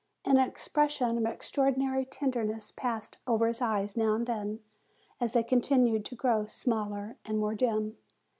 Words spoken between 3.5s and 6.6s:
eyes now and then, as they continued to grow